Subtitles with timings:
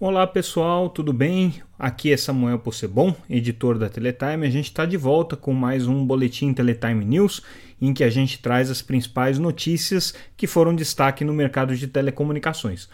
[0.00, 1.60] Olá pessoal, tudo bem?
[1.76, 4.46] Aqui é Samuel Possebon, editor da Teletime.
[4.46, 7.42] A gente está de volta com mais um Boletim Teletime News,
[7.82, 12.88] em que a gente traz as principais notícias que foram destaque no mercado de telecomunicações.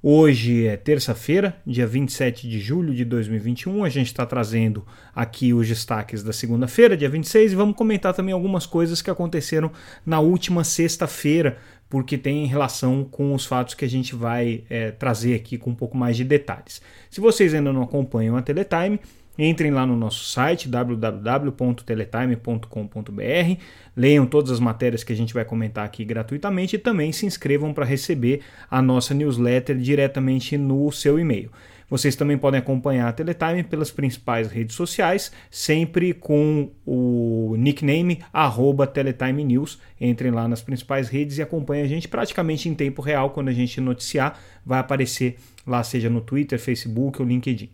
[0.00, 3.82] Hoje é terça-feira, dia 27 de julho de 2021.
[3.82, 8.32] A gente está trazendo aqui os destaques da segunda-feira, dia 26, e vamos comentar também
[8.32, 9.72] algumas coisas que aconteceram
[10.06, 11.58] na última sexta-feira,
[11.90, 15.74] porque tem relação com os fatos que a gente vai é, trazer aqui com um
[15.74, 16.80] pouco mais de detalhes.
[17.10, 19.00] Se vocês ainda não acompanham a Teletime,
[19.38, 23.62] entrem lá no nosso site www.teletime.com.br,
[23.96, 27.72] leiam todas as matérias que a gente vai comentar aqui gratuitamente e também se inscrevam
[27.72, 31.50] para receber a nossa newsletter diretamente no seu e-mail.
[31.90, 38.20] Vocês também podem acompanhar a Teletime pelas principais redes sociais, sempre com o nickname
[38.92, 39.78] Teletime News.
[39.98, 43.30] Entrem lá nas principais redes e acompanhem a gente praticamente em tempo real.
[43.30, 47.70] Quando a gente noticiar, vai aparecer lá, seja no Twitter, Facebook ou LinkedIn.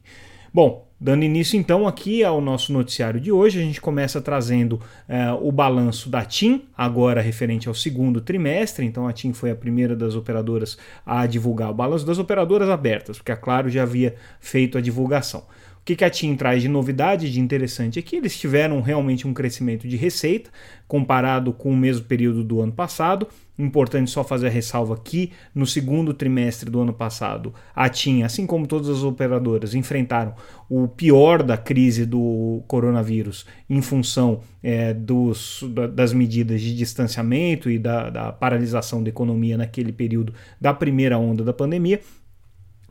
[0.53, 5.47] Bom, dando início então aqui ao nosso noticiário de hoje, a gente começa trazendo uh,
[5.47, 8.87] o balanço da TIM, agora referente ao segundo trimestre.
[8.87, 13.19] Então a TIM foi a primeira das operadoras a divulgar o balanço das operadoras abertas,
[13.19, 15.45] porque a Claro já havia feito a divulgação.
[15.85, 18.17] O que, que a TIM traz de novidade, de interessante aqui?
[18.17, 20.49] Eles tiveram realmente um crescimento de receita
[20.89, 23.29] comparado com o mesmo período do ano passado.
[23.59, 28.47] Importante só fazer a ressalva aqui, no segundo trimestre do ano passado, a TIM, assim
[28.47, 30.35] como todas as operadoras, enfrentaram
[30.71, 37.79] o pior da crise do coronavírus em função é, dos, das medidas de distanciamento e
[37.79, 42.01] da, da paralisação da economia naquele período da primeira onda da pandemia.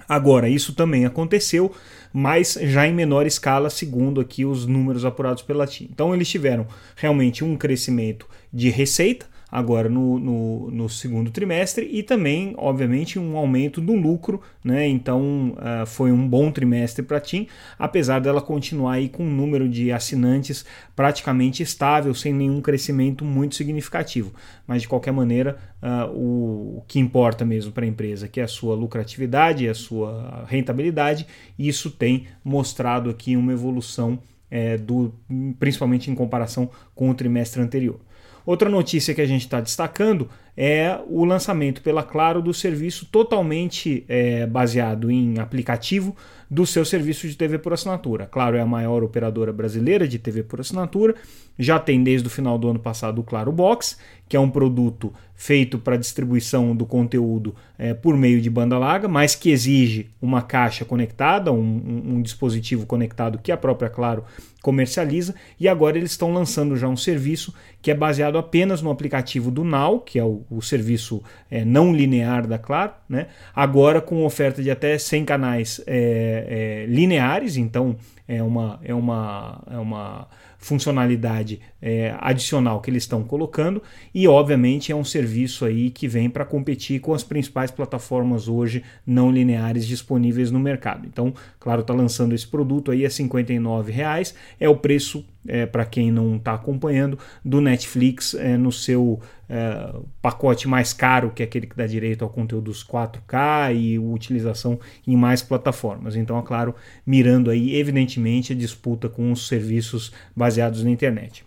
[0.07, 1.71] Agora, isso também aconteceu,
[2.11, 5.89] mas já em menor escala, segundo aqui os números apurados pela TIM.
[5.91, 12.01] Então, eles tiveram realmente um crescimento de receita, agora no, no, no, segundo trimestre e
[12.01, 14.87] também, obviamente, um aumento do lucro, né?
[14.87, 17.45] Então uh, foi um bom trimestre para a TIM,
[17.78, 23.53] apesar dela continuar aí com um número de assinantes praticamente estável, sem nenhum crescimento muito
[23.53, 24.33] significativo.
[24.66, 28.44] Mas de qualquer maneira, uh, o, o, que importa mesmo para a empresa, que é
[28.44, 31.28] a sua lucratividade, a sua rentabilidade,
[31.59, 34.17] isso tem mostrado aqui uma evolução
[34.49, 35.13] é, do,
[35.59, 37.99] principalmente em comparação com o trimestre anterior.
[38.45, 44.06] Outra notícia que a gente está destacando é o lançamento pela Claro do serviço totalmente
[44.08, 46.16] é, baseado em aplicativo
[46.50, 48.28] do seu serviço de TV por assinatura.
[48.28, 51.16] Claro, é a maior operadora brasileira de TV por assinatura,
[51.58, 53.97] já tem desde o final do ano passado o Claro Box,
[54.30, 59.08] que é um produto feito para distribuição do conteúdo é, por meio de banda larga,
[59.08, 64.24] mas que exige uma caixa conectada, um, um, dispositivo conectado que a própria Claro
[64.62, 69.52] comercializa, e agora eles estão lançando já um serviço que é baseado apenas no aplicativo
[69.52, 73.27] do Now, que é o o, serviço é, não linear da Claro, né?
[73.55, 77.95] agora com oferta de até 100 canais é, é, lineares, então
[78.27, 80.27] é uma, é uma, é uma
[80.57, 83.83] funcionalidade é, adicional que eles estão colocando
[84.15, 88.81] e obviamente é um serviço aí que vem para competir com as principais plataformas hoje
[89.05, 91.05] não lineares disponíveis no mercado.
[91.05, 95.85] Então, claro, está lançando esse produto aí a R$ reais é o preço é, para
[95.85, 101.45] quem não está acompanhando, do Netflix é, no seu é, pacote mais caro, que é
[101.45, 106.15] aquele que dá direito ao conteúdo dos 4K e utilização em mais plataformas.
[106.15, 106.73] Então, é claro,
[107.05, 111.45] mirando aí, evidentemente, a disputa com os serviços baseados na internet.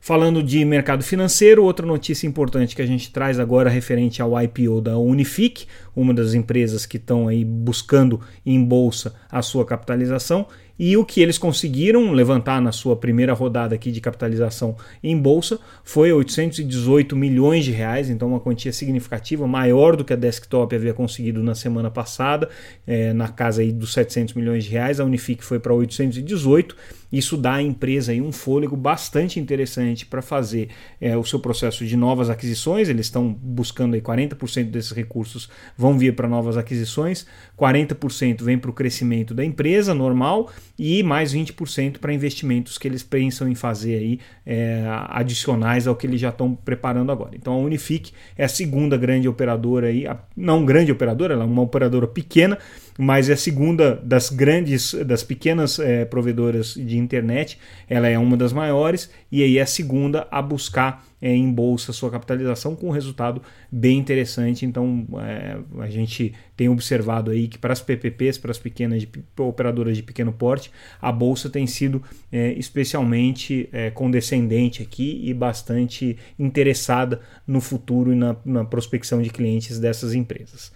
[0.00, 4.80] Falando de mercado financeiro, outra notícia importante que a gente traz agora referente ao IPO
[4.80, 10.46] da Unifique, uma das empresas que estão aí buscando em bolsa a sua capitalização,
[10.78, 15.58] e o que eles conseguiram levantar na sua primeira rodada aqui de capitalização em bolsa
[15.82, 20.94] foi 818 milhões de reais, então uma quantia significativa, maior do que a Desktop havia
[20.94, 22.48] conseguido na semana passada,
[22.86, 26.76] é, na casa aí dos 700 milhões de reais, a Unifique foi para 818
[27.10, 30.68] isso dá à empresa aí um fôlego bastante interessante para fazer
[31.00, 32.88] é, o seu processo de novas aquisições.
[32.88, 37.26] Eles estão buscando aí 40% desses recursos vão vir para novas aquisições,
[37.58, 43.02] 40% vem para o crescimento da empresa normal e mais 20% para investimentos que eles
[43.02, 47.34] pensam em fazer aí é, adicionais ao que eles já estão preparando agora.
[47.34, 50.04] Então a Unifique é a segunda grande operadora aí,
[50.36, 52.58] não grande operadora, ela é uma operadora pequena
[53.00, 57.56] mas é a segunda das grandes, das pequenas é, provedoras de internet,
[57.88, 61.92] ela é uma das maiores e aí é a segunda a buscar é, em bolsa
[61.92, 63.40] sua capitalização com um resultado
[63.70, 64.66] bem interessante.
[64.66, 69.08] Então é, a gente tem observado aí que para as PPPs, para as pequenas de,
[69.38, 72.02] operadoras de pequeno porte, a bolsa tem sido
[72.32, 79.78] é, especialmente condescendente aqui e bastante interessada no futuro e na, na prospecção de clientes
[79.78, 80.72] dessas empresas.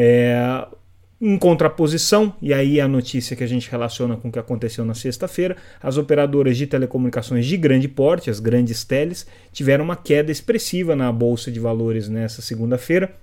[0.00, 0.64] É,
[1.20, 4.94] Em contraposição, e aí a notícia que a gente relaciona com o que aconteceu na
[4.94, 10.94] sexta-feira, as operadoras de telecomunicações de grande porte, as grandes teles, tiveram uma queda expressiva
[10.94, 13.16] na bolsa de valores nessa segunda-feira,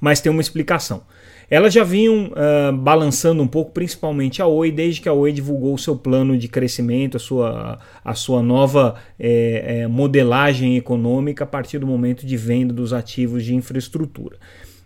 [0.00, 1.02] mas tem uma explicação.
[1.50, 5.74] Elas já vinham uh, balançando um pouco, principalmente a Oi, desde que a Oi divulgou
[5.74, 11.46] o seu plano de crescimento, a sua, a sua nova é, é, modelagem econômica a
[11.46, 14.38] partir do momento de venda dos ativos de infraestrutura.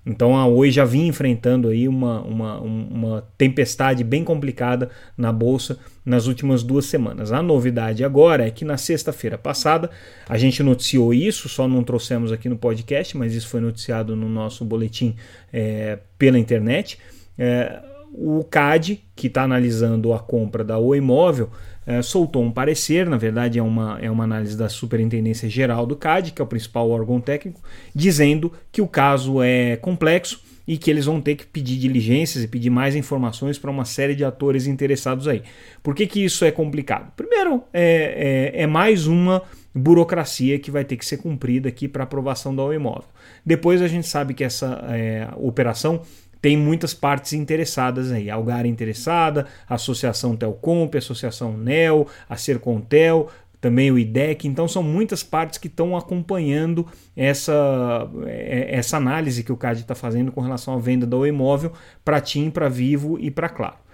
[0.05, 5.79] Então a Oi já vinha enfrentando aí uma, uma, uma tempestade bem complicada na bolsa
[6.05, 7.33] nas últimas duas semanas.
[7.33, 9.91] A novidade agora é que na sexta-feira passada
[10.29, 14.29] a gente noticiou isso, só não trouxemos aqui no podcast, mas isso foi noticiado no
[14.29, 15.15] nosso boletim
[15.53, 16.99] é, pela internet.
[17.39, 17.81] É,
[18.13, 21.51] o CAD, que está analisando a compra da Oi Móvel,
[21.87, 25.97] é, soltou um parecer, na verdade é uma, é uma análise da Superintendência Geral do
[25.97, 27.61] CAD, que é o principal órgão técnico,
[27.95, 32.49] dizendo que o caso é complexo e que eles vão ter que pedir diligências e
[32.49, 35.43] pedir mais informações para uma série de atores interessados aí.
[35.83, 37.13] Por que, que isso é complicado?
[37.17, 39.43] Primeiro, é, é, é mais uma
[39.75, 43.09] burocracia que vai ter que ser cumprida aqui para aprovação do imóvel.
[43.45, 46.03] Depois a gente sabe que essa é, operação
[46.41, 48.31] tem muitas partes interessadas aí.
[48.31, 53.29] Algar interessada, a Associação Telcomp, a Associação NEL, a Sercontel,
[53.61, 54.49] também o IDEC.
[54.49, 59.95] Então são muitas partes que estão acompanhando essa, é, essa análise que o CAD está
[59.95, 61.73] fazendo com relação à venda do imóvel
[62.05, 63.90] para TIM, para Vivo e para Claro.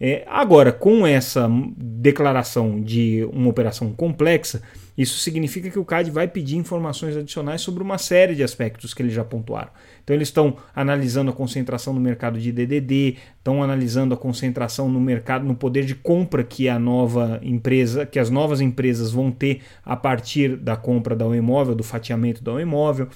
[0.00, 4.62] É, agora, com essa declaração de uma operação complexa,
[4.96, 9.02] isso significa que o CAD vai pedir informações adicionais sobre uma série de aspectos que
[9.02, 9.70] eles já pontuaram.
[10.02, 15.00] Então eles estão analisando a concentração no mercado de DDD, estão analisando a concentração no
[15.00, 19.60] mercado, no poder de compra que a nova empresa, que as novas empresas vão ter
[19.84, 23.08] a partir da compra da imóvel, do fatiamento da imóvel,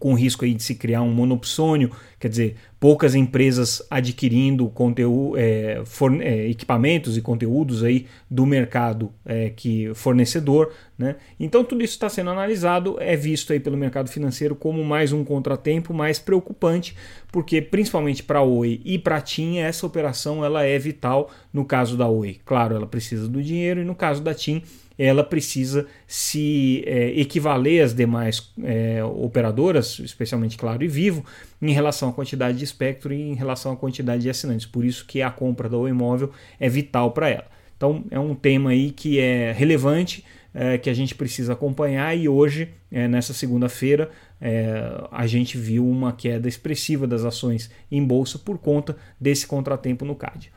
[0.00, 5.82] com risco aí de se criar um monopsônio, quer dizer, poucas empresas adquirindo conteúdo, é,
[6.22, 11.16] é, equipamentos e conteúdos aí do mercado é, que fornecedor, né?
[11.38, 15.22] Então tudo isso está sendo analisado, é visto aí pelo mercado financeiro como mais um
[15.22, 16.96] contratempo, mais preocupante,
[17.30, 21.30] porque principalmente para Oi e para a TIM essa operação ela é vital.
[21.52, 24.62] No caso da Oi, claro, ela precisa do dinheiro e no caso da TIM
[24.98, 31.24] ela precisa se é, equivaler às demais é, operadoras, especialmente Claro e Vivo,
[31.62, 34.66] em relação à quantidade de espectro e em relação à quantidade de assinantes.
[34.66, 37.46] Por isso que a compra do imóvel é vital para ela.
[37.78, 40.22] Então é um tema aí que é relevante,
[40.54, 44.10] é, que a gente precisa acompanhar e hoje, é, nessa segunda-feira,
[44.40, 50.04] é, a gente viu uma queda expressiva das ações em bolsa por conta desse contratempo
[50.04, 50.52] no CAD.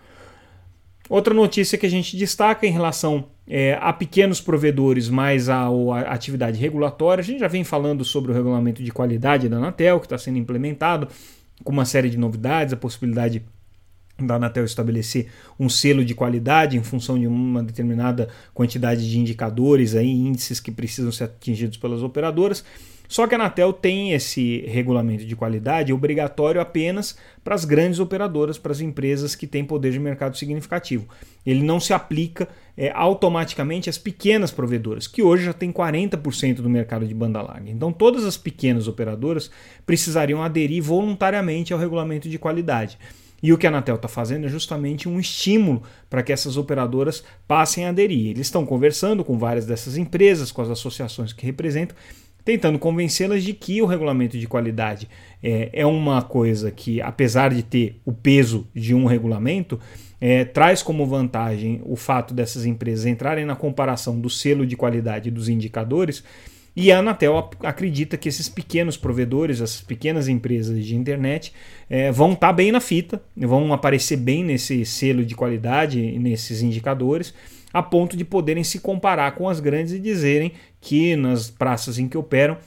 [1.09, 5.99] Outra notícia que a gente destaca em relação é, a pequenos provedores mais a, a,
[6.13, 10.05] atividade regulatória, a gente já vem falando sobre o regulamento de qualidade da Anatel, que
[10.05, 11.09] está sendo implementado
[11.63, 13.43] com uma série de novidades, a possibilidade
[14.25, 15.27] da Anatel estabelecer
[15.59, 20.71] um selo de qualidade em função de uma determinada quantidade de indicadores, aí, índices que
[20.71, 22.63] precisam ser atingidos pelas operadoras.
[23.07, 28.57] Só que a Anatel tem esse regulamento de qualidade obrigatório apenas para as grandes operadoras,
[28.57, 31.07] para as empresas que têm poder de mercado significativo.
[31.45, 36.69] Ele não se aplica é, automaticamente às pequenas provedoras, que hoje já têm 40% do
[36.69, 37.69] mercado de banda larga.
[37.69, 39.51] Então, todas as pequenas operadoras
[39.85, 42.97] precisariam aderir voluntariamente ao regulamento de qualidade.
[43.43, 47.25] E o que a Anatel está fazendo é justamente um estímulo para que essas operadoras
[47.45, 48.29] passem a aderir.
[48.29, 51.93] Eles estão conversando com várias dessas empresas, com as associações que representam,
[52.45, 55.09] tentando convencê-las de que o regulamento de qualidade
[55.41, 59.77] é, é, uma coisa que, apesar de ter o peso de um regulamento,
[60.21, 65.29] é, traz como vantagem o fato dessas empresas entrarem na comparação do selo de qualidade
[65.29, 66.23] dos indicadores.
[66.75, 71.53] E a Anatel acredita que esses pequenos provedores, essas pequenas empresas de internet,
[71.89, 76.61] é, vão estar tá bem na fita, vão aparecer bem nesse selo de qualidade, nesses
[76.63, 77.33] indicadores,
[77.71, 80.51] a ponto de poderem se comparar com as grandes e dizerem
[80.81, 82.57] que nas praças em que operam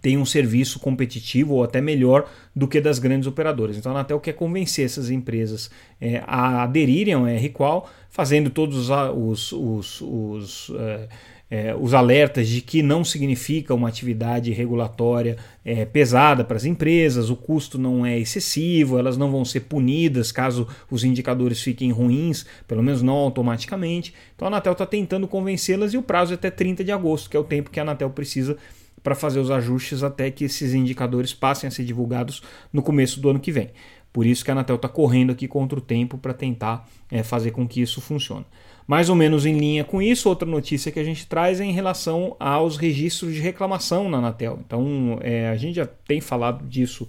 [0.00, 3.76] tem um serviço competitivo ou até melhor do que das grandes operadoras.
[3.76, 9.52] Então a Anatel quer convencer essas empresas é, a aderirem ao R-Qual, fazendo todos os,
[9.52, 11.08] os, os, é,
[11.54, 17.28] é, os alertas de que não significa uma atividade regulatória é, pesada para as empresas,
[17.28, 22.46] o custo não é excessivo, elas não vão ser punidas caso os indicadores fiquem ruins,
[22.66, 24.14] pelo menos não automaticamente.
[24.34, 27.36] Então a Anatel está tentando convencê-las e o prazo é até 30 de agosto, que
[27.36, 28.56] é o tempo que a Anatel precisa
[29.02, 32.42] para fazer os ajustes até que esses indicadores passem a ser divulgados
[32.72, 33.68] no começo do ano que vem.
[34.12, 37.50] Por isso que a Anatel está correndo aqui contra o tempo para tentar é, fazer
[37.50, 38.44] com que isso funcione.
[38.86, 41.72] Mais ou menos em linha com isso, outra notícia que a gente traz é em
[41.72, 44.58] relação aos registros de reclamação na Anatel.
[44.66, 47.08] Então, é, a gente já tem falado disso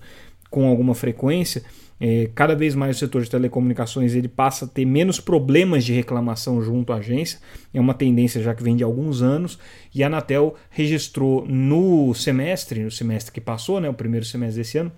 [0.49, 1.63] com alguma frequência.
[1.99, 5.93] É, cada vez mais o setor de telecomunicações ele passa a ter menos problemas de
[5.93, 7.39] reclamação junto à agência.
[7.73, 9.57] É uma tendência já que vem de alguns anos.
[9.93, 14.77] E a Anatel registrou no semestre, no semestre que passou, né, o primeiro semestre desse
[14.77, 14.91] ano,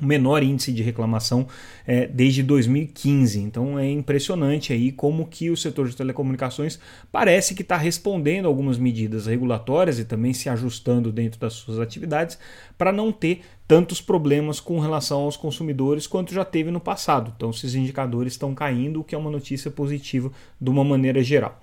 [0.00, 1.46] o menor índice de reclamação
[1.86, 3.40] é, desde 2015.
[3.40, 6.78] Então é impressionante aí como que o setor de telecomunicações
[7.10, 11.78] parece que está respondendo a algumas medidas regulatórias e também se ajustando dentro das suas
[11.78, 12.38] atividades
[12.76, 17.32] para não ter tantos problemas com relação aos consumidores quanto já teve no passado.
[17.36, 21.60] Então esses indicadores estão caindo, o que é uma notícia positiva de uma maneira geral.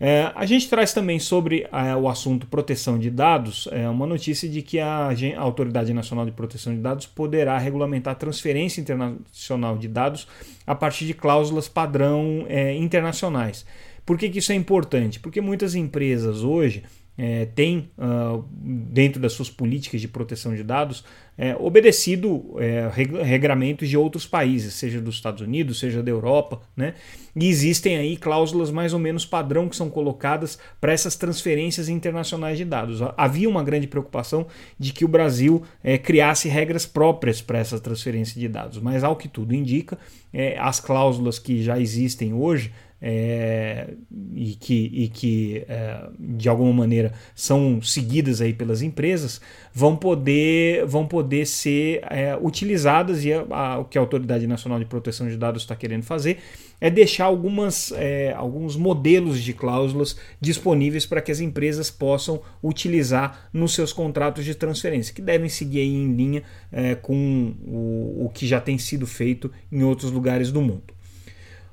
[0.00, 4.48] É, a gente traz também sobre é, o assunto proteção de dados é, uma notícia
[4.48, 9.88] de que a, a, Autoridade Nacional de Proteção de Dados poderá regulamentar transferência internacional de
[9.88, 10.28] dados
[10.64, 13.66] a partir de cláusulas padrão é, internacionais.
[14.06, 15.18] Por que, que isso é importante?
[15.18, 16.84] Porque muitas empresas hoje
[17.18, 21.04] é, tem uh, dentro das suas políticas de proteção de dados
[21.40, 22.90] é, obedecido é,
[23.22, 26.94] regramentos de outros países, seja dos Estados Unidos, seja da Europa, né?
[27.36, 32.58] E existem aí cláusulas mais ou menos padrão que são colocadas para essas transferências internacionais
[32.58, 33.00] de dados.
[33.16, 38.40] Havia uma grande preocupação de que o Brasil é, criasse regras próprias para essa transferência
[38.40, 39.96] de dados, mas ao que tudo indica,
[40.32, 43.94] é, as cláusulas que já existem hoje é,
[44.34, 49.40] e que, e que é, de alguma maneira são seguidas aí pelas empresas
[49.72, 54.78] vão poder, vão poder ser é, utilizadas e a, a, o que a Autoridade Nacional
[54.78, 56.38] de Proteção de Dados está querendo fazer
[56.80, 63.48] é deixar algumas, é, alguns modelos de cláusulas disponíveis para que as empresas possam utilizar
[63.52, 68.46] nos seus contratos de transferência, que devem seguir em linha é, com o, o que
[68.46, 70.97] já tem sido feito em outros lugares do mundo.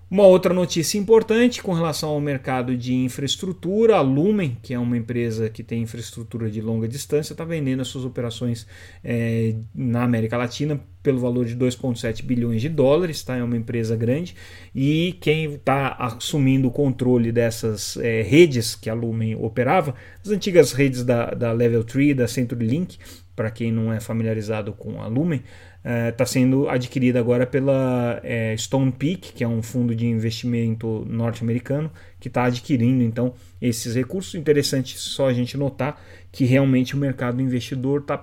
[0.10, 4.96] Uma outra notícia importante com relação ao mercado de infraestrutura, a Lumen, que é uma
[4.96, 8.68] empresa que tem infraestrutura de longa distância, está vendendo as suas operações
[9.04, 13.36] é, na América Latina pelo valor de 2,7 bilhões de dólares, tá?
[13.36, 14.36] é uma empresa grande,
[14.76, 20.72] e quem está assumindo o controle dessas é, redes que a Lumen operava, as antigas
[20.72, 22.98] redes da, da Level 3, da CenturyLink,
[23.36, 25.44] para quem não é familiarizado com a Lumen,
[25.86, 31.06] está é, sendo adquirida agora pela é, Stone Peak, que é um fundo de investimento
[31.08, 34.34] norte-americano, que está adquirindo então esses recursos.
[34.34, 36.02] Interessante só a gente notar
[36.32, 38.20] que realmente o mercado investidor está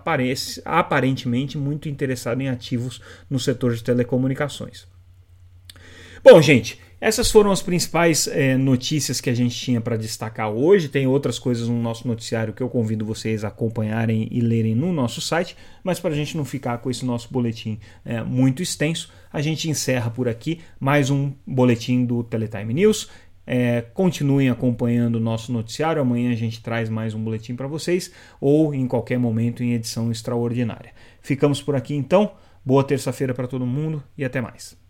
[0.64, 3.00] aparentemente muito interessado em ativos
[3.30, 4.88] no setor de telecomunicações.
[6.24, 10.88] Bom, gente, essas foram as principais é, notícias que a gente tinha para destacar hoje.
[10.88, 14.92] Tem outras coisas no nosso noticiário que eu convido vocês a acompanharem e lerem no
[14.92, 19.10] nosso site, mas para a gente não ficar com esse nosso boletim é, muito extenso,
[19.32, 23.10] a gente encerra por aqui mais um boletim do Teletime News.
[23.44, 26.00] É, continuem acompanhando o nosso noticiário.
[26.00, 30.12] Amanhã a gente traz mais um boletim para vocês ou em qualquer momento em edição
[30.12, 30.92] extraordinária.
[31.20, 32.30] Ficamos por aqui então.
[32.64, 34.80] Boa terça-feira para todo mundo e até mais.